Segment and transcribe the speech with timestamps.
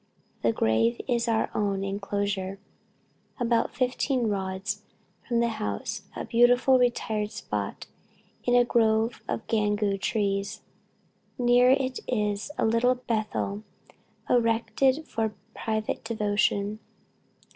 [0.41, 2.57] The grave is in our own enclosure,
[3.39, 4.81] about fifteen rods
[5.27, 7.85] from the house a beautiful retired spot,
[8.43, 10.61] in a grove of Gangau trees.
[11.37, 13.61] Near it is a little Bethel,
[14.27, 16.79] erected for private devotion.